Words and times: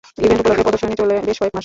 Event 0.23 0.39
উপলক্ষে, 0.41 0.65
প্রদর্শনী 0.65 0.93
চলে 1.01 1.13
বেশ 1.27 1.37
কয়েক 1.39 1.51
মাস 1.51 1.51
ধরে। 1.51 1.57